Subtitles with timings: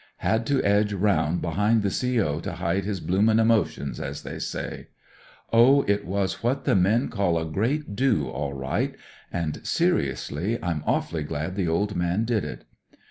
[0.17, 2.39] Had to edge round behind the CO.
[2.39, 4.87] to hide his blooming emotions, as they say.
[5.53, 8.95] Oh, it was what the men call a great * do' all right,
[9.31, 12.65] and seriously I'm a^vfully glad the old man did it.